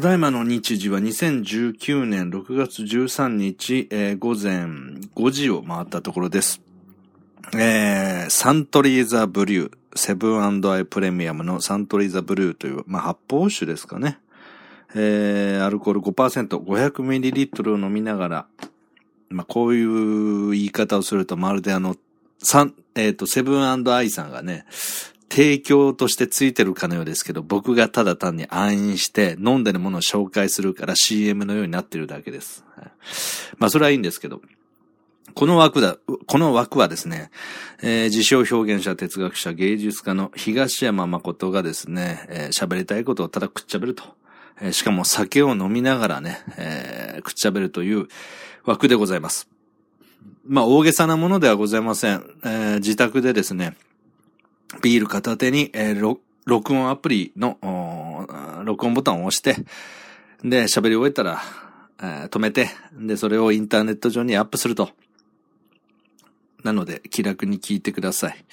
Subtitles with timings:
[0.00, 4.64] ただいまの日時は2019年6月13日、えー、午前
[5.14, 6.62] 5時を回ったところです。
[7.52, 14.18] えー、サントリーザブリュー、セブンアイプレミアムのサントリーザブリューという、まあ、発泡酒ですかね。
[14.94, 18.46] えー、アルコール5%、500ml を飲みながら、
[19.28, 21.94] まあ、こういう言い方をすると、まるであの、
[22.38, 24.64] サン、えっ、ー、と、セブンアイさんがね、
[25.30, 32.64] 提供としてついてるかのようですけど、僕がただ単に暗飲して飲んでるものを紹介するから CM のようになってるだけです。
[33.58, 34.42] まあそれはいいんですけど、
[35.34, 37.30] この枠だ、この枠はですね、
[37.80, 44.02] えー、自称表現者、哲学者、芸術家の東山誠がですね、えー、喋りたいことをただくっちゃべると。
[44.60, 48.08] えー、しかも酒を飲みながらね、えー、くっちゃべるという
[48.64, 49.48] 枠でございます。
[50.44, 52.24] まあ大げさなものではございません。
[52.42, 53.76] えー、自宅でですね、
[54.82, 58.26] ビール片手に、えー、録音アプリの、
[58.64, 59.56] 録音ボタンを押して、
[60.42, 61.42] で、喋り終えたら、
[62.00, 64.90] えー、止めて、で、それをインターネット上にアップすると。
[66.62, 68.44] なので、気楽に聞いてください。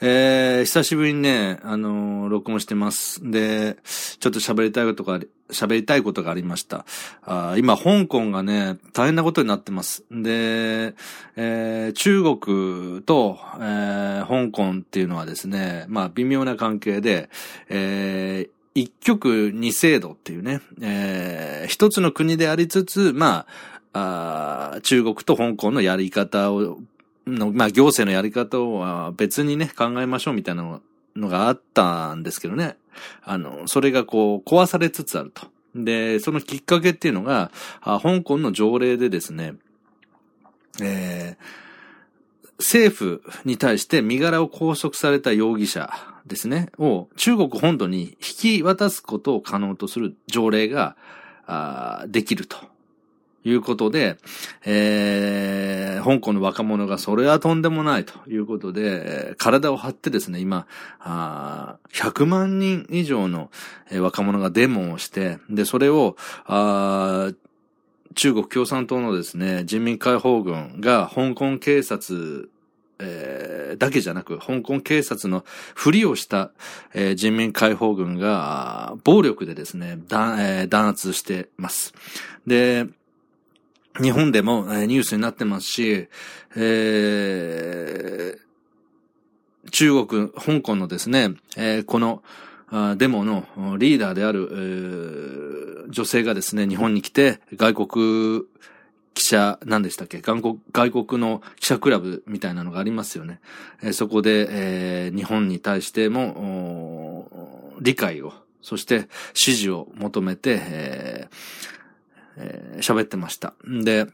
[0.00, 3.20] えー、久しぶりにね、あのー、録音してます。
[3.30, 3.78] で、
[4.20, 5.18] ちょっと喋りたいことが、
[5.50, 6.84] 喋りたいことがありました。
[7.24, 10.04] あ今、香港がね、大変なことになってます。
[10.10, 10.94] で、
[11.34, 17.28] えー、中国と、えー、香港っていうのはですね、まあ、微妙な関係で、
[17.68, 23.46] えー、一極二制度っていうね、えー、一つの国でありつつ、ま
[23.92, 26.78] あ、あ中国と香港のやり方を
[27.28, 30.80] の、まあ行政のやり方は別にね、考えましょうみたいな
[31.16, 32.76] のがあったんですけどね。
[33.22, 35.46] あの、それがこう、壊されつつあると。
[35.74, 37.50] で、そのきっかけっていうのが、
[37.82, 39.54] 香港の条例でですね、
[40.80, 45.90] えー、政府に対して身柄を拘束された容疑者
[46.26, 50.96] ですね、を中国本土に引き渡すことを可能とする条例が、
[51.46, 52.58] あできると。
[53.48, 54.18] ということで、
[54.66, 60.66] えー、香港の若者がそれはとんでもないということで、体を張ってですね、今、
[61.00, 63.50] あ100万人以上の
[63.90, 67.32] 若者がデモをして、で、それを、あ
[68.16, 72.50] 中国共産党のですね、人民解放軍が香港警察
[73.00, 75.44] えー、だけじゃなく、香港警察の
[75.74, 76.50] ふりをした、
[76.94, 81.94] えー、人民解放軍が、暴力でですね、弾,、えー、弾圧してます。
[82.46, 82.88] で、
[84.00, 86.08] 日本でもニュースになってますし、
[86.54, 92.22] えー、中国、香港のですね、えー、この
[92.96, 93.44] デモの
[93.76, 98.44] リーダーである、えー、女性がですね、日本に来て外国
[99.14, 100.20] 記者、何でしたっけ？
[100.20, 100.60] 外
[100.90, 103.40] 国の記者クラブみたいなのがありますよね。
[103.82, 108.32] えー、そこで、えー、日本に対しても理解を、
[108.62, 111.77] そして支持を求めて、えー
[112.38, 113.54] えー、喋ってました。
[113.64, 114.06] で、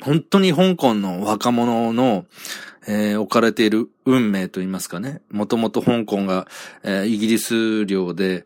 [0.00, 2.26] 本当に香港の若者の、
[2.86, 5.22] えー、置かれている運命といいますかね。
[5.30, 6.46] もともと香港が、
[6.82, 8.44] えー、イギリス領で、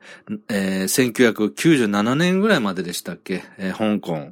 [0.48, 4.30] えー、1997年ぐらいまででしたっけ、えー、香港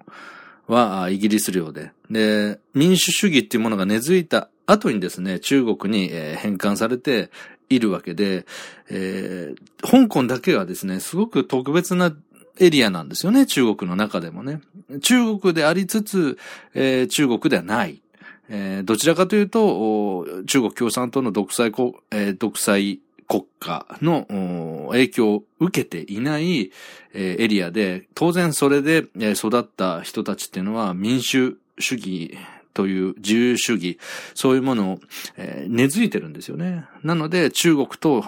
[0.67, 1.93] はイギリス領で。
[2.11, 7.31] で、民主主義っていうものが根付いた後にですね、中国に、えー、返還されて
[7.69, 8.47] いるわけで、
[8.89, 12.15] えー、香港だけはですね、すごく特別な
[12.59, 14.61] エリアなんですよね、中国の中でもね。
[15.03, 16.39] 中国でありつつ、
[16.75, 18.03] えー、中国ではない。
[18.49, 26.71] えー、どちらかというと、中国共産党の独裁国、えー、独裁国家の影響を受けていない、
[27.13, 32.39] えー、エリアで、当然それで育った人たちっていうのは民主主義
[32.73, 33.99] という自由主義、
[34.35, 34.99] そういうものを、
[35.37, 36.85] えー、根付いてるんですよね。
[37.03, 38.23] なので中国と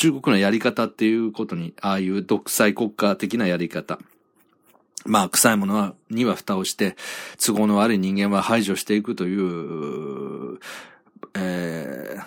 [0.00, 3.98] 中国のやり方っていうことに、ああいう独裁国家的なやり方。
[5.04, 6.96] まあ、臭いものは、には蓋をして、
[7.38, 10.58] 都合の悪い人間は排除していくという、
[11.34, 12.22] えー、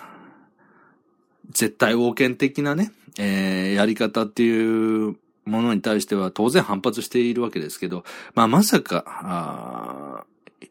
[1.50, 8.04] 絶対王権的なね、えー、やり方っていうものに対しては当然反発しているわけですけど、
[8.36, 10.24] まあ、まさか、あ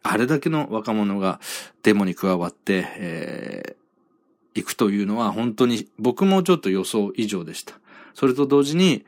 [0.03, 1.41] あれだけの若者が
[1.83, 3.82] デモに加わって、えー、
[4.55, 7.75] 行くというのは本当に僕もちょっと予想以上でした。
[8.13, 9.05] それと同時に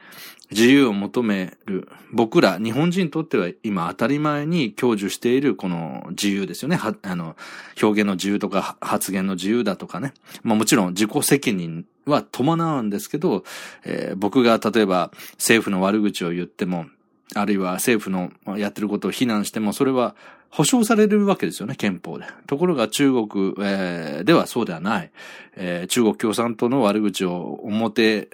[0.52, 6.80] 自由を求める僕ら日本人にとっては今当たり前に享受しているこの自由ですよね。
[7.02, 7.36] あの
[7.82, 10.14] 表現の自由とか発言の自由だとかね。
[10.44, 13.44] まあもちろん自己責任は伴うんですけど、
[13.86, 16.86] えー、僕が例えば政府の悪口を言っても、
[17.34, 20.16] あるいは政府のやってることを非難しても、それは
[20.56, 22.26] 保障されるわけですよね、憲法で。
[22.48, 25.12] ところが中国、えー、ではそうではない。
[25.58, 28.30] えー、中国共産党の悪口を表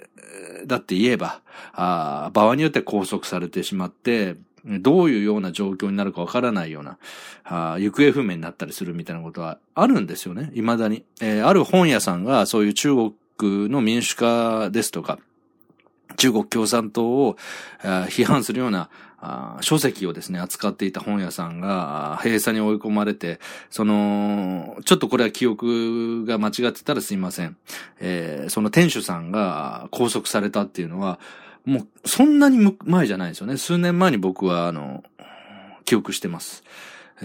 [0.66, 1.40] だって言えば、
[1.72, 6.96] あ場合によって拘束されてしまって、どういうような状況になるかわからないような、
[7.42, 11.04] あ行方不明になったりするみたいなことはあるんですよね、未だに。
[11.20, 15.18] えー、ある本屋さんがそういう中国の民主化ですとか、
[16.16, 17.36] 中国共産党を
[17.82, 18.90] 批判するような
[19.60, 23.38] 書籍をですね、扱っていた本屋さんが閉鎖に追い込まれて、
[23.70, 27.56] その、ちょっとこれは記憶が間違ってたらすいません。
[28.00, 31.20] えー、その店主さんが拘束されたっていうのは、
[31.64, 33.56] もうそんなに前じゃないですよね。
[33.56, 35.04] 数年前に僕は、あの、
[35.84, 36.64] 記憶してます。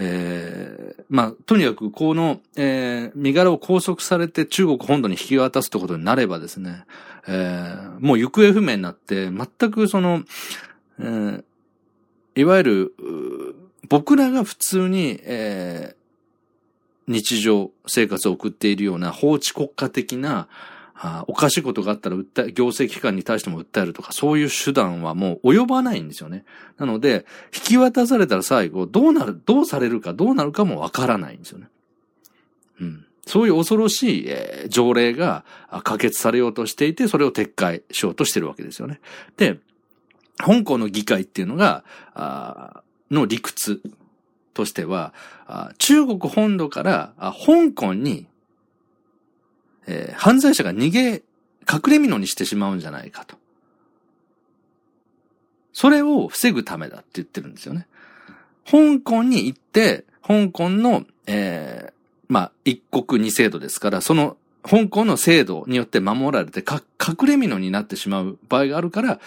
[0.00, 6.84] えー、まあ、とにかく、この、えー、身柄を拘束されて中国本土に引き渡すってことになればですね、
[7.26, 10.22] えー、もう行方不明になって、全くその、
[11.00, 11.44] えー、
[12.38, 12.94] いわゆる、
[13.88, 20.46] 僕らが普通に、えー、日常生活を送っているような法治国家的な、
[20.94, 26.44] あおかしいことがあったら訴え、行政機関に対しても訴えるとか、そういう手段はもう及ばないんですよね。
[26.76, 31.68] なので、引き渡されたら最後、どうなる、どうされるか、どうなるかもわからないんですよね。
[32.80, 33.04] うん。
[33.26, 35.44] そういう恐ろしい、えー、条例が
[35.82, 39.00] 可決されようとしていて、それを撤回しようとしてるわけですよね。
[39.36, 39.58] で、
[40.38, 43.82] 香港の議会っていうのが、あの理屈
[44.54, 45.12] としては、
[45.78, 48.26] 中国本土から香港に
[49.88, 51.22] えー、犯罪者が逃げ、
[51.70, 53.36] 隠れ蓑にしてしまうんじゃないかと。
[55.72, 57.86] それを防ぐためだって言ってるんですよね。
[58.70, 61.92] 香港に行って、香港の、えー、
[62.28, 69.20] まあ、一国二制度ですから、その、香港の制度によって守られて、か、隠れ蓑になってしまう場合があるから、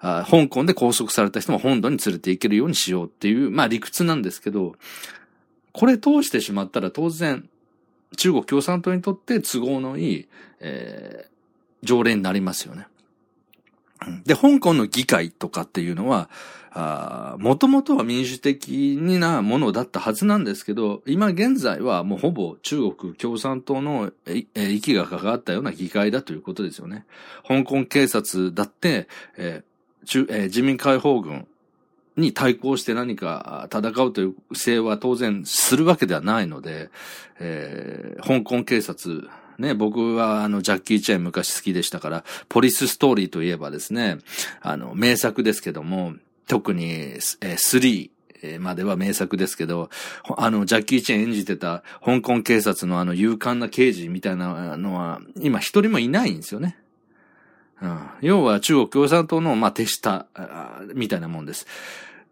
[0.00, 4.76] あ香港で拘束された人も本土に連れて行けるようにしようっていう、まあ理屈なんですけど、
[5.72, 7.48] これ通してしまったら当然、
[8.16, 10.28] 中国共産党にとって都合のいい、
[10.60, 12.86] えー、条例になりますよね。
[14.24, 16.30] で、香港の議会とかっていうのは、
[17.38, 24.12] もともとは民主的なものだったはずなんですけど、今現在はもうほぼ中国共産党の
[24.54, 27.04] 息が関わったような議会だということですよね。
[27.46, 29.67] 香港警察だって、えー
[30.04, 31.46] 中えー、自民解放軍
[32.16, 36.90] に対抗して何か戦うという姿勢は当然するわけではないので、
[37.38, 39.28] えー、香港警察、
[39.58, 44.18] ね、僕はあの、ジャッキー・チェーン昔好きでしたから、ポリスストーリーといえばですね、
[44.60, 46.14] あの、名作ですけども、
[46.46, 48.10] 特に、えー、3、
[48.60, 49.90] までは名作ですけど、
[50.36, 56.78] あの、ジャッキー・チェン演じてた香港警察のあの勇敢な刑事みたいなのは、今一人もいないんですよね。
[58.20, 60.26] 要は中国共産党の、まあ、手下、
[60.94, 61.66] みたいなもんです。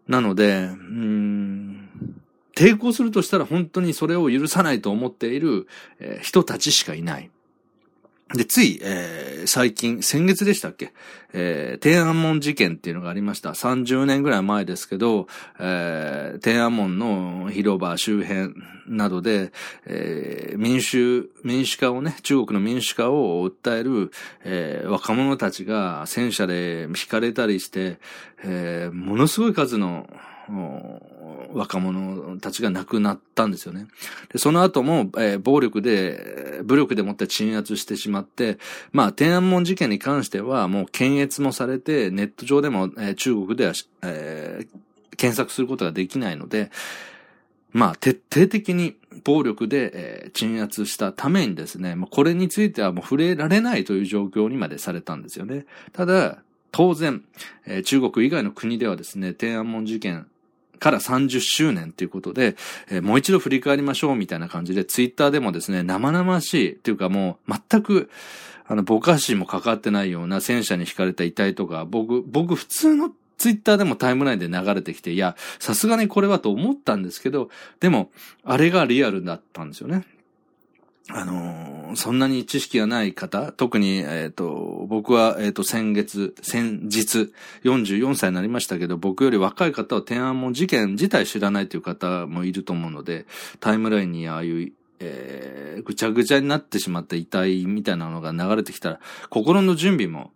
[0.07, 1.89] なので、うん、
[2.55, 5.67] 抵抗するとしたら本当にそれを許さないと思っている、
[5.99, 7.29] えー、人たちしかいない。
[8.33, 10.91] で、つい、えー、最近、先月でしたっけ？
[11.33, 13.51] えー、天安門事件っていうのがありました。
[13.51, 15.27] 30年ぐらい前ですけど、
[15.59, 18.53] えー、天安門の広場周辺
[18.87, 19.53] などで、
[19.85, 24.11] えー、民主、民主化をね、中国の民主化を訴える、
[24.43, 27.97] えー、若者たちが戦車で引かれたりして、
[28.43, 30.09] えー、ものすごい数の、
[31.53, 33.87] 若者たちが亡くなったんですよね。
[34.31, 38.57] でその後も、えー、暴力で、武力でもって鎮圧してしまって、
[38.91, 46.71] まあ、天安門事件に関してはもう検閲もされて、ネット上でも、えー、中国では、えー、検索することができないので、
[47.73, 55.65] まあ、徹底的に暴力で、えー、鎮圧したためにですね、まあ、これについてはもう触れられないという状況にまでされたんですよね。
[55.93, 57.23] ただ、当然、
[57.65, 60.27] えー、中国以外の国ではですね、天安門事件
[60.77, 62.55] から30周年ということで、
[62.89, 68.09] えー、もう一度振り返りましょうみたいな感じで、ツイッターでもですね、生々しいっていうかもう全く、
[68.67, 78.11] あの、ぼかしもかかってないような戦車に惹かれた遺体とか、僕、僕普通のツイッターでもタイムラインで流れてきて、いや、さすがにこれはと思ったんですけど、でも、
[78.43, 80.05] あれがリアルだったんですよね。
[81.09, 87.31] あのー、そんなに知識がない方、特に、えっ、ー、と、僕は、えっ、ー、と、先月、先日、
[87.63, 93.25] 44歳になりましたけど、僕より若い方は天安門事件自体知らないという方もいると思うので、
[93.61, 98.99] タイムラインにああいう、えー、ぐちゃぐちゃになってしまった遺体みたいなのが流れてきたら、
[99.29, 100.31] 心の準備も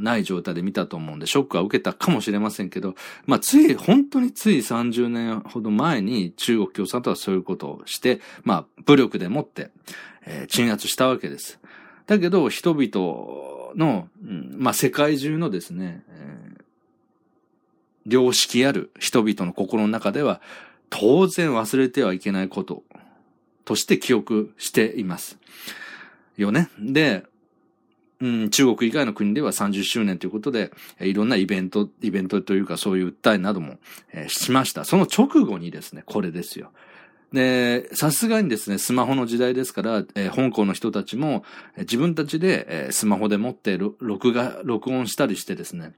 [0.00, 2.94] ない状態で見たと思うんで、ショックは受けたかもしれませんけど、
[3.26, 9.70] まあ、つい、本当につい30年ほど前に中国共産党はそういうことをして、まあ、武力でもって、
[10.26, 11.58] えー、鎮圧したわけです。
[12.06, 20.40] だけど、人々の、うん、まあ、世界中のですね、えー、良識ある人々の心の中では、
[20.90, 22.82] 当然忘れてはいけないこと
[23.64, 25.38] として記憶しています。
[26.36, 26.68] よね。
[26.78, 27.24] で、
[28.22, 33.78] うん、中国以外の国では30周年ということで、いろんなイベント、イベントというかそういう訴えなども、
[34.12, 34.84] えー、しました。
[34.84, 36.70] その直後にですね、これですよ。
[37.32, 41.44] で、さすがにですね、スマホの時代ですから、えー、香港の人たちも、
[41.76, 45.92] え、自分たちで、えー、スマホで持って録画、録音したりしてですね、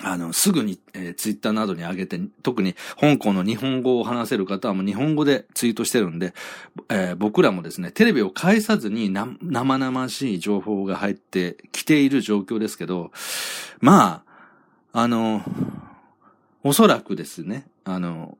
[0.00, 6.34] あの、すぐに、えー、ツイッターなどに上げて、特に香港の日本語を話せる方はもう日本語でツイートしてるんで、
[6.88, 13.12] えー、僕らもですね、テレビを返さずに生々しい情報が入ってきている状況ですけど、
[13.80, 14.24] ま
[14.92, 15.42] あ、あの、
[16.64, 18.36] おそらくですね、あの、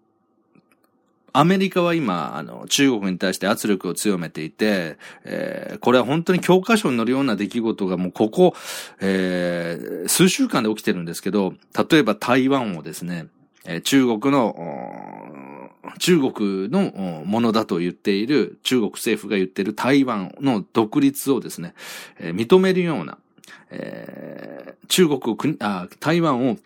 [1.37, 8.55] アメリカは今、あの、中国に対して圧力を強めていて、えー、これは本当に教科書に載るような出来事がもうここ、
[9.00, 11.55] えー、数週間で起きてるんですけど、
[11.91, 13.26] 例えば台湾をですね、
[13.64, 21.75] えー、中国の、中国のものだと言っている、中国政府が言っている台湾の独立をですね、
[22.21, 23.19] えー、認めるような、
[23.71, 26.59] えー、中国を国あ、台湾を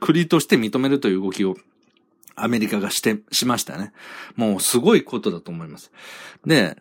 [0.00, 1.54] 国として認めるという動きを
[2.36, 3.92] アメリカがして、しましたね。
[4.36, 5.92] もうすごいことだと思います。
[6.46, 6.76] で、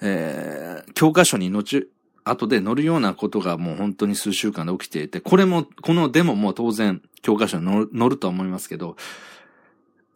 [0.00, 1.86] えー、教科書に後、
[2.24, 8.96] 後で載るようなことがもう本当に数週間で起きていて、これも、このデモも当然教科書に載ると思いますけど、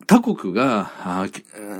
[0.06, 0.90] 他国が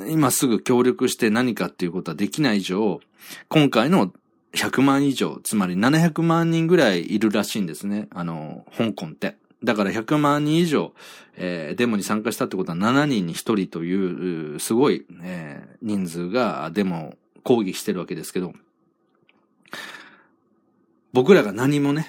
[0.09, 3.01] 今すぐ協力して何かっていうことはできない以上、
[3.49, 4.13] 今回の
[4.55, 8.09] 100万以上、つまり700万人ぐらいいるらしいんですね。
[8.11, 9.37] あの、香港って。
[9.65, 10.93] だから100万人以上、
[11.37, 18.53] えー、デモに参加したってことは7人に1人という、すごい、えー、人数がデモを抗議してるわけですけど、
[21.13, 22.09] 僕らが何もね、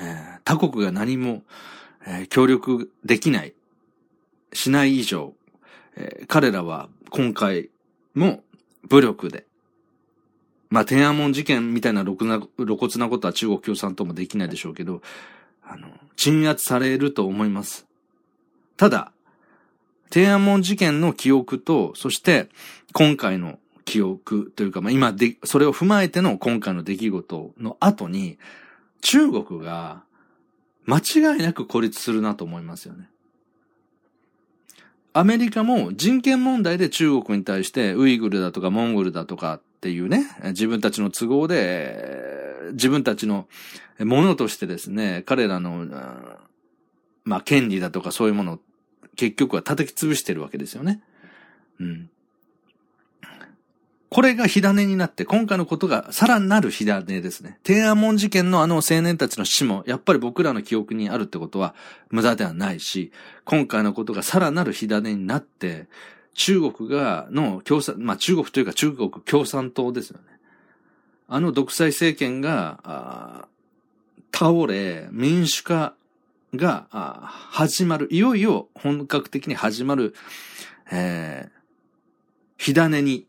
[0.00, 1.42] えー、他国が何も、
[2.06, 3.54] えー、協力できない、
[4.52, 5.34] しない以上、
[5.96, 7.70] えー、彼らは今回
[8.14, 8.42] も
[8.88, 9.46] 武力で、
[10.70, 15.02] まあ、天安門事件みたいな露骨な露骨なことは中国共産党もできないでしょうけど、
[15.66, 17.86] あの、鎮圧されると思います。
[18.76, 19.12] ただ、
[20.10, 22.48] 天安門事件の記憶と、そして
[22.92, 28.38] 今回の記憶というか、まあ、今で、それを踏まえての今回の出来事の後に、
[29.00, 30.02] 中国が
[30.84, 33.08] 間違いなく孤立するなと思いますよね。
[35.12, 42.34] アメリカも人権問題で中国に対してウイグルだとかモンゴルだとかっていうね、自分たちの都合で、
[42.72, 43.46] 自分たちの
[44.00, 45.86] ものとしてですね、彼らの、
[47.24, 48.58] まあ、権利だとかそういうものを
[49.16, 51.02] 結局は叩き潰してるわけですよね。
[51.78, 52.10] うん。
[54.08, 57.58] これが火種になって、今回のことがさらなる火種ですね。
[57.62, 61.74] 天安門事件のあの青年たちの死も、やっぱり僕らの記憶にあるってことは
[62.10, 63.12] 無駄ではないし、
[63.44, 65.86] 今回のことがさらなる火種になって、
[66.36, 70.24] 中国が、の共産、まあ中国というか中国共産党ですよね。
[71.28, 73.48] あの独裁政権が、
[74.32, 75.94] 倒れ、民主化
[76.54, 80.14] が始まる、いよいよ本格的に始まる、
[80.92, 81.50] えー、
[82.58, 83.26] 火種に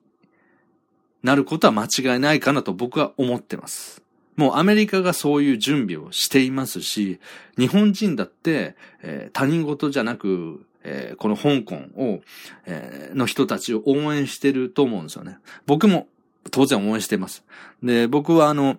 [1.23, 4.03] なることは間違いないかなと僕は思ってます。
[4.35, 7.19] もうアメリカがそういう準備をしていますし、
[7.57, 12.21] 日本人だって、えー、他人事じゃなく、えー、この香港を、
[12.65, 15.37] えー、の人たちを応援してると思うんですよね。
[15.65, 16.07] 僕も
[16.49, 17.43] 当然応援してます。
[17.83, 18.77] で、僕はあの、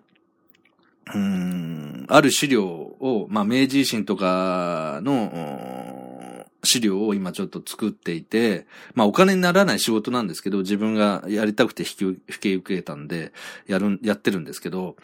[1.14, 13.32] うん、ある資料を、まあ、明治維新とかの資料を今ちょっと作っていて、まあ、お金にならない仕事なんですけど、自分がやりたくて引き受け受けたんで、
[13.66, 14.96] やる、やってるんですけど、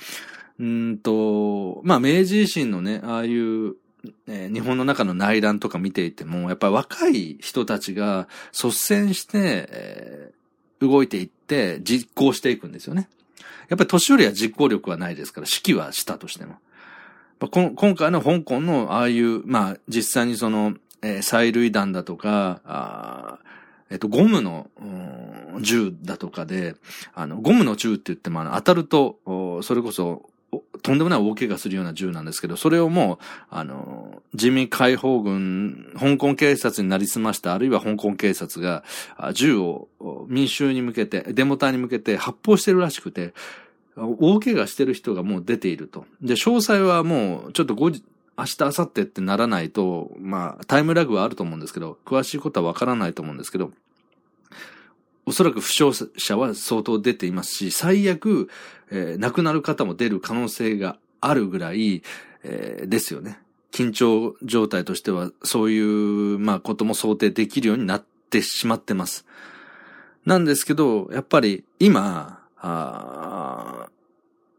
[0.58, 3.76] うんと、まあ、明治維新のね、ああいう、
[4.26, 13.08] えー、日本の中の内乱とか見ていても、やっぱり若い人たちが率先して、えー、動いていって実行していくんですよね。
[13.68, 16.56] やっぱり年寄りは実行力はないですから、指揮はしたとしても。
[17.50, 23.38] 今回の香港のああいう、まあ実際にその、えー、催涙弾だとか、あ
[23.90, 24.68] えっ、と、ゴムの、
[25.60, 26.74] 銃だとかで、
[27.14, 30.30] あの、ゴムの銃って言っても、あの、当たると、それこそ、
[30.82, 33.18] とんでもない大怪我するような銃なんですけど、それをもう、
[33.50, 38.84] あの、人民解放軍、香港警察になりすました、あるいは香港警察が、
[39.32, 39.88] 銃を
[40.28, 43.34] 民衆に向けて、デモ隊に向けて発砲してるらしくて、
[43.96, 46.04] 大怪我してる人がもう出ていると。
[46.20, 48.02] で、詳細はもう、ちょっと後日、
[48.36, 53.70] 明日、明後日ってならないと、まあ、タイムラグはあると思うんですけど、詳しいことはわからないと思うんですけど、
[55.26, 58.48] おそらく負傷者は相当出ていますし、最悪、
[58.90, 62.02] えー、亡くなる方も出る可能性があるぐらい、
[62.42, 63.38] えー、ですよね。
[63.72, 69.26] 緊張状態としては、そういう、まあ、ことも想定できるようになってしまってます。
[70.24, 72.40] なんですけど、やっぱり今、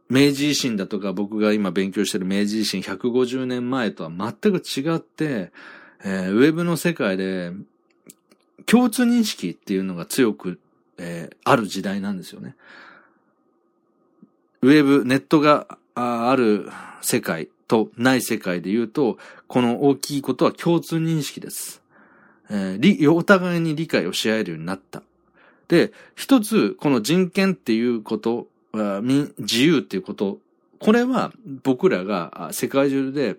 [0.10, 5.52] 明治維新だとか僕が今勉強してる明治維新150年前とは全く違って、
[6.04, 7.52] えー、ウェブの世界で
[8.66, 10.60] 共通認識っていうのが強く、
[10.98, 12.56] えー、ある時代なんですよね。
[14.62, 16.70] ウェブ、ネットがある
[17.02, 21.82] 世界とない世界で言うと、この大きいことは共通認識です。
[22.50, 25.04] えー、お互いに理解をし合えるようになった。
[25.68, 28.48] で、一つ、この人権っていうこと、
[29.38, 30.40] 自由っていうこと、
[30.80, 31.32] これは
[31.64, 33.38] 僕らが世界中で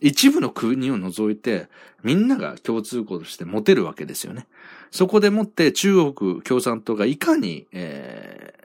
[0.00, 1.68] 一部の国を除いて
[2.02, 4.46] みんなが共通項として持てるわけですよね。
[4.90, 8.60] そこでもって中国共産党がいかに、えー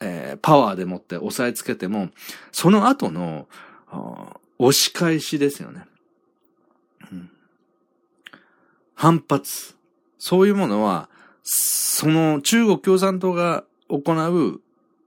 [0.00, 2.08] えー、パワーでもって押さえつけても、
[2.52, 3.46] その後の
[4.58, 5.84] 押し返しですよね。
[7.12, 7.30] うん、
[8.94, 9.76] 反発。
[10.18, 11.08] そういうものは、
[11.42, 14.60] その中国共産党が行う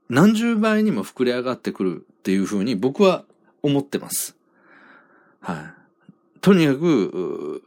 [0.08, 3.24] 何十倍にも膨れ上がってくるっていうふうに僕は
[3.62, 4.33] 思ってます。
[5.44, 5.56] はい。
[6.40, 7.62] とにかく、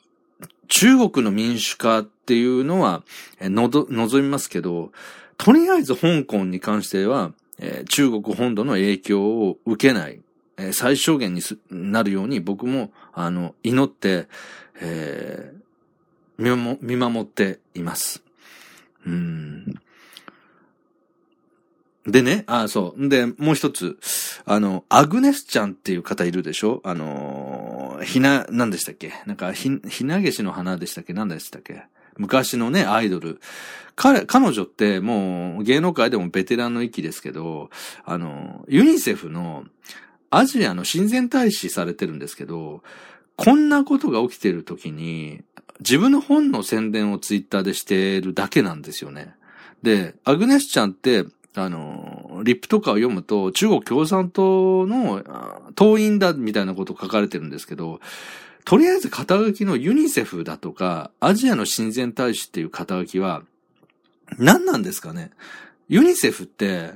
[0.68, 3.04] 中国の民主化っていうのは、
[3.40, 4.92] のど、望みますけど、
[5.38, 10.22] とりあえず香港に関しては、えー、中国本土の影響を受けない、
[10.58, 14.28] えー、最小限になるように僕も、あの、祈って、
[14.82, 18.24] えー、見守っています。
[19.06, 19.80] うん。
[22.06, 23.10] でね、あ、そう。
[23.10, 23.98] で、もう一つ、
[24.46, 26.80] あの、アグネスちゃんっていう方いるでしょ？
[26.86, 27.37] あの、
[28.04, 29.14] ひな、何でしたっけ？
[29.26, 31.14] なんか、ひ、ひなげしの花でしたっけ？
[31.14, 31.84] 何でしたっけ？
[32.18, 33.40] 昔のね、アイドル。
[33.96, 37.70] 彼、彼女ってもう芸能界でもベテランの域ですけど、
[38.06, 39.66] あの、ユニセフの
[40.30, 42.84] アジアの親善大使されてるんですけど、
[43.36, 45.44] こんなことが起きてる時に、
[45.80, 49.36] 自分の本の宣伝をツイッターでしてるだけなんですよね。
[49.84, 52.17] で、アグネスちゃんって、あの、
[52.48, 55.24] リップとかを読むと、中国共産党の
[55.76, 58.00] 党員だみたいなこと書かれてるんですけど、
[58.66, 63.44] とりあえず肩書きのユニセフだとか、アジアの親善大使っていう肩書きは、
[64.38, 65.32] 何なんですかね？
[65.88, 66.92] ユニセフって、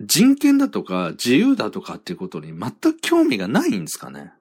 [0.00, 4.32] 人権だとか自由だとかっていうことに全く興味がないんですかね？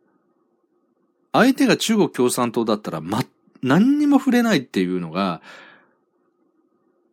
[1.32, 3.24] 相手が中国共産党だったら、ま、
[3.62, 5.42] 何にも触れないっていうのが、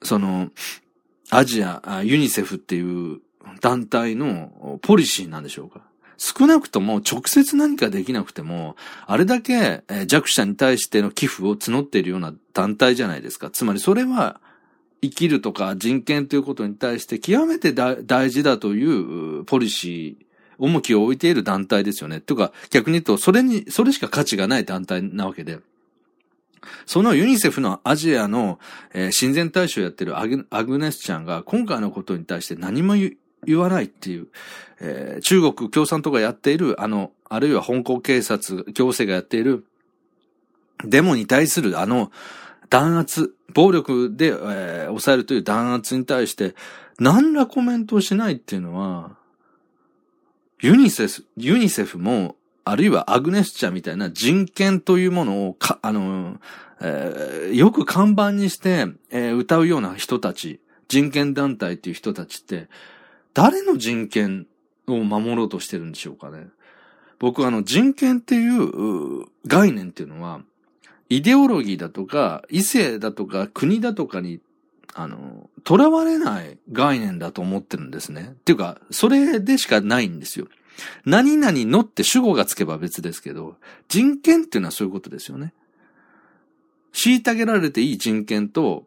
[0.03, 0.51] その、
[1.35, 3.21] アジア、ユニセフっていう
[3.63, 5.81] 団体のポリシーなんでしょうか
[6.19, 13.49] 少なくとも直接何かできなくても、あれだけ弱者に対しての寄付を募っているような団体じゃないですか。
[13.49, 14.41] つまりそれは
[15.01, 20.25] 生きるとか人権ということに対して極めて大事だというポリシー、
[20.59, 22.21] 重きを置いている団体ですよね。
[22.21, 25.61] とか逆に言うと、それに、それしか価値がない団体なわけで。
[26.87, 28.59] そのユニセフのアジアの、
[28.95, 34.29] えー、親善大使をやってるアグアグネスちゃんが今回のことに対して何も言わないっていう、
[34.81, 39.65] えー、中国共産党がやっている、あの、あるいは香港警察、行政がやっている、
[40.85, 42.11] デモに対するあの、
[42.69, 46.55] 弾圧、暴力で、えー、抑えるという弾圧に対して、
[46.99, 49.17] 何らコメントをしないっていうのは、
[50.61, 56.41] ユニセフ、ユニセフも、あるいはアグネスチャみたいな人権というものをか、あの、
[56.81, 62.69] えー、よく看板にして、えー、歌うような人たち、人権団体っていう人たちって、
[63.35, 64.47] 誰の人権
[64.87, 66.49] を守ろうとしてるんでしょうかね。
[67.19, 70.43] 僕はあの人権っていう概念っていうのは、
[71.09, 74.41] イデオロギーだとか、異性だとか、国だとかに、
[74.95, 78.31] あの、囚われない概念だと思ってるんですね。
[78.33, 80.49] っていうか、それでしかないんですよ。
[81.05, 83.57] 何々のって主語がつけば別ですけど、
[83.89, 85.53] 人権っていうのはそういうことですよね。
[86.93, 88.87] 虐げられていい人権と、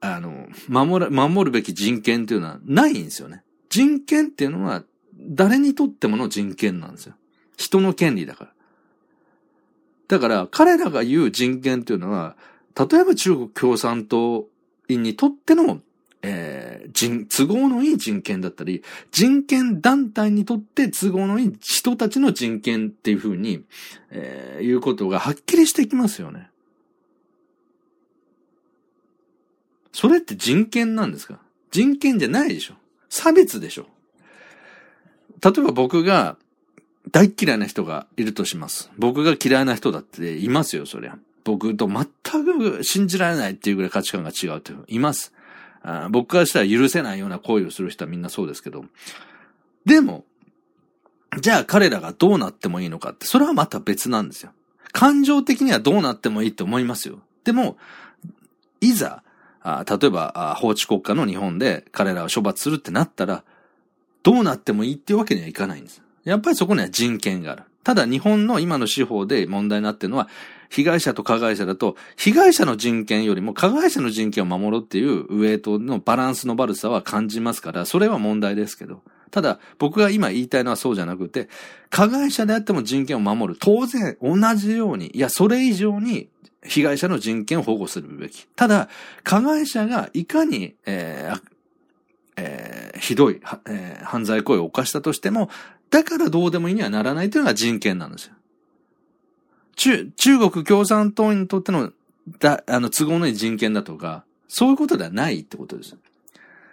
[0.00, 3.42] あの、守ら、守るべき人権っていうのはないんですよね。
[3.68, 4.84] 人権っていうのは
[5.18, 7.14] 誰にとってもの人権なんですよ。
[7.56, 8.50] 人の権利だから。
[10.08, 12.36] だから彼らが言う人権っていうのは、
[12.78, 14.46] 例えば中国共産党
[14.88, 15.80] 員にとっての、
[16.28, 23.62] えー、人、都合のいい人権だったり、人権団体にとって都合のいい人たちの人権っていうふうに、
[24.10, 26.50] えー、いうことがはっきりしてきますよね。
[29.92, 31.38] それって人権なんですか？
[31.70, 32.74] 人権じゃないでしょ
[33.08, 33.86] 差別でしょ。
[35.42, 36.36] 例えば僕が
[37.12, 38.90] 大嫌いな人がいるとします。
[38.98, 41.16] 僕が嫌いな人だっていますよ、そりゃ。
[41.44, 42.04] 僕と全
[42.44, 45.32] く信じられないっていうぐらい価値観が違うっています。
[45.88, 48.84] あ僕からしたら許せないような行為をする人はみんなそうですけど。
[49.84, 50.24] でも、
[51.40, 54.50] じゃあ彼らがどうなってもいいのかって、それはまた別なんですよ。
[54.92, 57.20] 感情的にはどうなってもいいって思いますよ。
[57.44, 57.76] でも、
[58.80, 59.22] いざ、
[59.62, 63.44] あ例えばあ、法治国家の日本で彼らを処罰するってなったら、
[64.24, 66.02] どうなってもいいっていうわけにはいかないんです。
[66.24, 67.62] やっぱりそこには人権がある。
[67.86, 70.28] ただ日本の今の司法で問題になっているのは、
[70.70, 79.02] 被害者と加害者だと、被害者の人権よりも加害者の人権を守ろうっていうウェイトのバランスの悪さは感じますから、それは問題ですけど。
[79.30, 81.48] ただ、僕が今言いたいのはそうじゃなくて、
[81.88, 83.60] 加害者であっても人権を守る。
[83.62, 86.28] 当然、同じように、いや、それ以上に
[86.64, 88.48] 被害者の人権を保護するべき。
[88.56, 88.88] ただ、
[89.22, 91.40] 加害者がいかに、えー
[92.36, 95.50] えー、ひどい、えー、犯罪行為を犯したとしても、
[95.90, 98.34] だからどうでもいいにはならないというのが人権なんですよ。
[99.76, 101.92] 中、中国共産党員にとっての、
[102.38, 105.96] だ、あの、都合のいい人権だとか、そういうことではないってことです。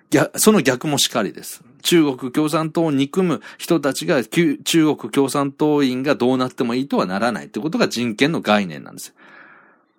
[0.09, 1.63] 逆、その逆もしかりです。
[1.81, 9.13] 中国共産党を憎む人たちが、中国共産党員がどうなってもいいとはならないってことが人権の概念なんです。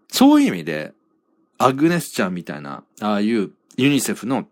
[0.08, 0.92] そういう意味で、
[1.58, 4.46] アグネスちゃんみたいな、ああいうユニセフの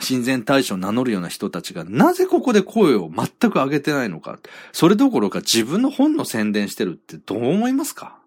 [0.00, 4.38] 親善大使を名乗るような人たちが、なぜここで声を全く上げてないのか。
[4.72, 8.18] それどころか自分の本の宣伝してるってどう思いますか？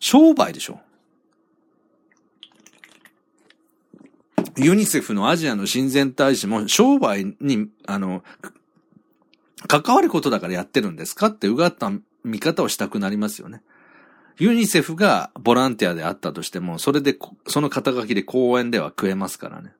[0.00, 0.80] 商売でしょ
[4.56, 8.22] ユニセフのアジアの親善大使も商売に、あの、
[9.66, 11.90] 関わることだからやってるんですかってうがった
[12.22, 13.62] 見方をしたくなりますよね。
[14.38, 19.72] ユニセフがボランティアであったとしても、それで、その肩書きで公園では食えますからね。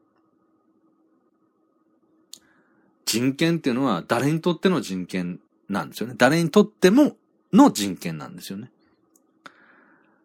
[3.04, 6.14] 人権っていうのは誰にとっての人権なんですよね。
[6.16, 7.16] 誰にとっても
[7.52, 8.70] の人権なんですよね。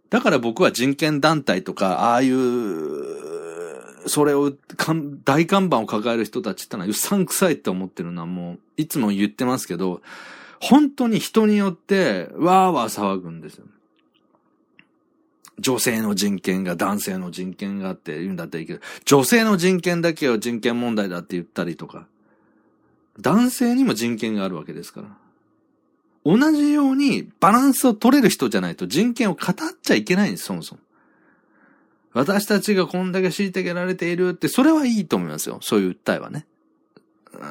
[0.10, 4.52] だから僕は人権団体とか、ああいう、それを、
[5.24, 10.02] 大看板を抱える人たちってのはうさんくさいって思ってるのはもう、いつも言ってますけど、
[10.60, 13.66] 本当に人によって、わーわー騒ぐんですよ。
[15.60, 22.08] 女性の人権が男性の人権があって言うんだったらいいけど、女性の人権だけを人権問題だって言ったりとか、
[23.20, 25.08] 男性にも人権があるわけですから。
[26.26, 30.82] 同じようにバランスを取れる人じゃないと人権を語っちゃいけないんです、そもそも。
[32.14, 35.60] 私たちがこんだけ虐げられているって、それはいいと思いますよ。
[35.62, 36.46] そういう訴えはね。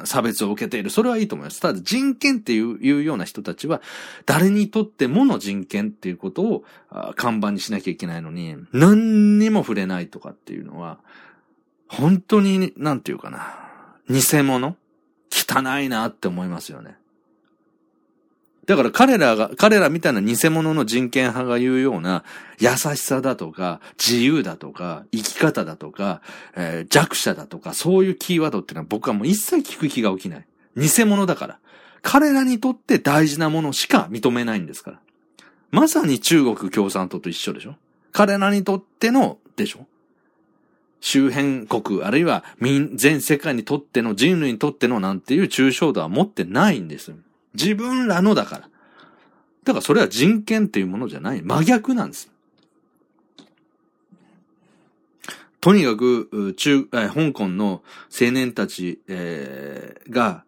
[0.03, 0.89] 差別を受けている。
[0.89, 1.61] それはいいと思います。
[1.61, 3.81] ただ人権っていういうような人たちは、
[4.25, 6.63] 誰にとってもの人権っていうことを
[7.15, 10.99] 看板にしなきゃいけないのに、何にも触れないとかっていうのは、
[11.87, 13.55] 本当に、なんていうかな。
[14.09, 14.75] 偽物
[15.31, 16.95] 汚いなって思いますよね。
[18.69, 22.23] だから彼らが、彼らみたいな偽物の人権派が言うような
[22.59, 26.21] 優しさだとか、自由だとか、生き方だとか、
[26.55, 30.45] えー、弱者だとか、そういうキーワードってのは僕はもう一切聞く気が起きない。
[30.77, 31.59] 偽物だから。
[32.03, 34.99] 彼らにとって大事なものしか認めないんですから。
[35.71, 37.75] まさに中国共産党と一緒でしょ
[38.11, 39.87] 彼らにとっての、でしょ
[41.01, 42.43] 周辺国、あるいは、
[42.93, 47.13] 全世界にとっての人類にとってのなんていう抽象度は持ってないんです。
[47.53, 48.69] 自分らのだから。
[49.63, 51.41] だからそれは人権っていうものじゃない。
[51.41, 52.31] 真逆なんです。
[55.61, 60.45] とにかく、中、香港の青年たち、えー、が、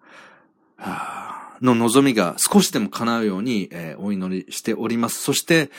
[1.61, 5.21] の望みが少しでも叶うように、えー、お祈りしております。
[5.21, 5.69] そして、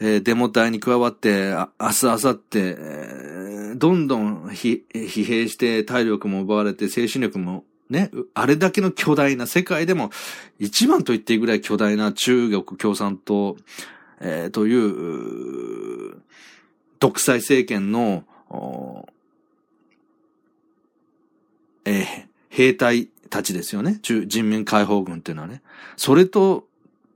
[0.00, 4.82] えー、デモ隊に加わって、明日、明後日、どんどん疲
[5.24, 10.10] 弊して体力も奪われて精神力もね、あれだけの巨大な、世界でも
[10.58, 13.56] 一番と言っていいぐらい巨大な中国共産党、
[14.20, 16.20] えー、という、
[17.00, 18.24] 独裁政権の、
[21.84, 22.04] えー、
[22.50, 24.00] 兵隊たちですよね。
[24.02, 25.62] 中人民解放軍っていうのはね。
[25.96, 26.66] それと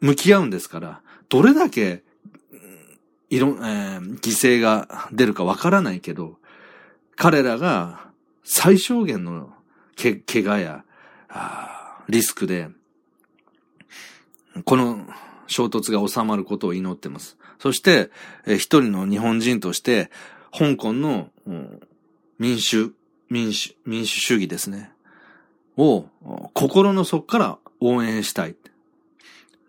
[0.00, 2.02] 向き合うんですから、どれだけ、
[3.32, 6.36] いろ、えー、犠牲が出るかわからないけど、
[7.16, 8.10] 彼らが
[8.44, 9.54] 最小限の
[9.96, 10.84] け、怪我や、
[12.10, 12.68] リスクで、
[14.66, 15.06] この
[15.46, 17.38] 衝突が収まることを祈ってます。
[17.58, 18.10] そして、
[18.46, 20.10] え一人の日本人として、
[20.52, 21.30] 香港の、
[22.38, 22.92] 民主、
[23.30, 24.90] 民主、民主主義ですね。
[25.78, 26.04] を、
[26.52, 28.56] 心の底から応援したい。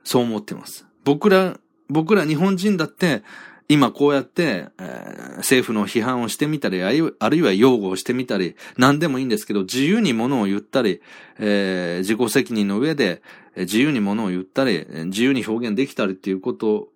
[0.03, 0.85] そう思ってます。
[1.05, 3.23] 僕ら、僕ら日本人だって、
[3.69, 11.01] 今こうやって、えー、政府の批判をしてみたり、あるいは擁護をしてみたり、何でもいいんですけど、自由に物を言ったり、
[11.39, 13.21] えー、自己責任の上で、
[13.55, 16.89] 自由に物を言ったり、自由に表現できたりっていうこと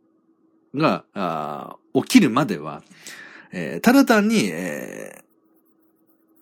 [0.76, 2.84] が、起きるまでは、
[3.52, 5.26] えー、ただ単に、えー、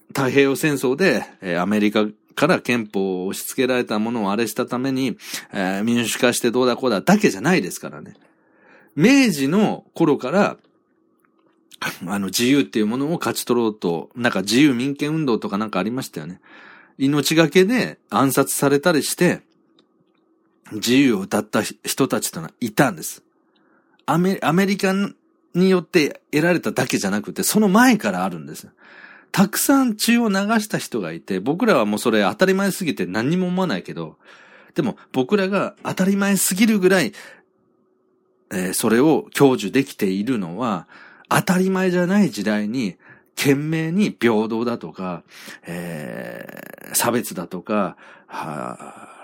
[0.08, 5.18] 太平洋戦争で、えー、アメリカから憲法を押し付けられたものをあれしたために、
[5.54, 8.16] えー、民主化してどうだこうだだけじゃないですからね。
[8.96, 10.58] 明治の頃から
[12.08, 16.40] あの、自由っていうものを勝ち取ろうと、なんか自由民権運動とかなんかありましたよね。
[16.98, 19.42] 命がけで暗殺されたりして、
[20.72, 23.24] 自由を歌った人たちというのはいたんです。
[24.06, 24.94] アメアメリカ
[25.54, 28.68] によって得られただけじゃなくて、その前からあるんです。
[29.32, 34.18] たくさん血を流した人がいて、僕らはもうそれ当たり前すぎて何にも思わないけど、
[34.74, 37.14] でも僕らが当たり前すぎるぐらい、
[38.56, 40.88] えー、それを享受できているのは、
[41.30, 42.96] 当たり前じゃない時代に、
[43.36, 45.24] 懸命に平等だとか、
[45.68, 49.16] えー、差別だとか、は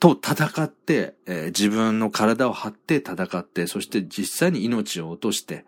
[0.00, 5.64] と戦って、えー、自分の体を張って戦って、そして実際に命を落として、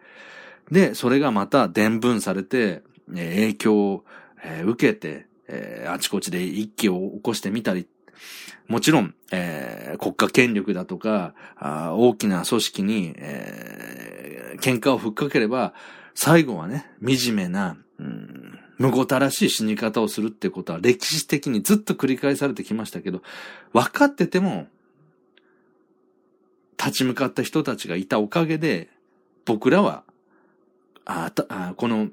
[0.70, 2.82] で、それがまた伝聞されて、
[3.14, 4.04] えー、影響を、
[4.44, 7.86] えー、受けて、えー、あちこちで一気を起こしてみたり、
[8.68, 15.74] もちろん、えー、国家権力だとか、あ大きな組織に、えー、喧嘩をふっかければ、
[16.14, 23.22] 最後はね、惨めな、うん、無ごたらしい死に方をするってことは歴史的にずっと繰り返されてきましたけど、
[23.72, 24.66] 分かってても、
[26.78, 28.88] 立ち向かった人たちがいたおかげで、
[29.44, 30.04] 僕らは、
[31.04, 32.08] あたあこの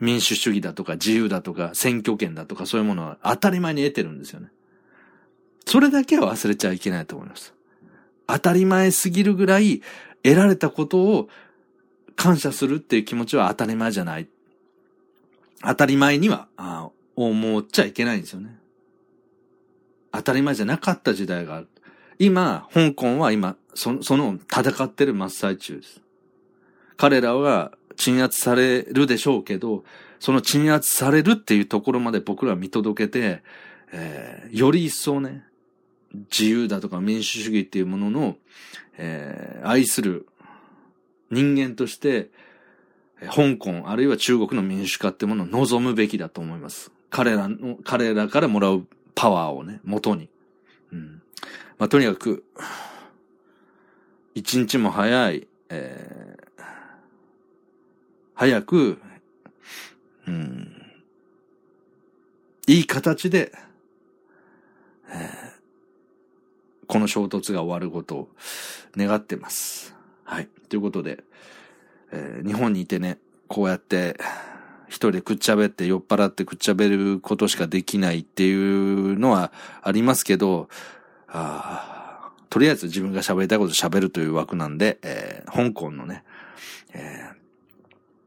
[0.00, 4.48] 民主主義だとか自由だとか選挙権だとかそういうものは当たり前に得てるんですよね。
[5.66, 7.52] それだけは忘れちゃいけないと思います。
[8.26, 9.82] 当たり前すぎるぐらい
[10.22, 11.28] 得られたことを
[12.14, 14.28] 感謝するっていう気持ちは当たり前じゃない。
[15.62, 16.48] 当たり前には、
[17.14, 18.58] 思っちゃいけないんですよね。
[20.12, 21.68] 当たり前じゃなかった時代がある。
[22.18, 26.00] 今、香港は今、そその戦ってる真っ最中です。
[26.96, 29.84] 彼らは鎮圧されるでしょうけど、
[30.18, 33.42] その鎮圧されるっていうところまで僕らは見届けて、
[33.92, 35.44] えー、より一層ね、
[36.12, 38.36] 自由だとか民主主義っていうものの、
[38.98, 40.26] えー、愛する
[41.30, 42.30] 人間として、
[43.20, 46.90] 香港あるいは中国の民主化ってものを望むべきだと思います。
[47.10, 50.28] 彼らの、彼らからもらうパワーをね、元に。
[50.92, 51.22] うん。
[51.78, 52.44] まあ、とにかく、
[54.34, 56.62] 一日も早い、えー、
[58.34, 58.98] 早く、
[60.26, 60.82] うん、
[62.66, 63.52] いい形で、
[65.08, 65.55] えー、
[66.86, 68.28] この衝突が終わることを
[68.96, 69.94] 願ってます。
[70.24, 70.48] はい。
[70.68, 71.24] ということで、
[72.12, 73.18] えー、日本にいてね、
[73.48, 74.18] こうやって、
[74.88, 80.68] 一人でくっちゃべって酔っ払ってくっちゃべることしかできないっていうのはありますけど、
[81.28, 86.24] あとりあえず自分が喋りたいこと喋るという枠なんで、えー、香港のね、
[86.94, 87.30] え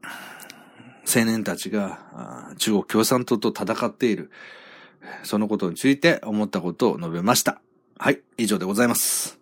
[0.02, 4.30] ー、青年たちが中国共産党と戦っている、
[5.22, 7.60] そのことについて思ったことを述べました。
[8.02, 9.39] はい、以上でございます。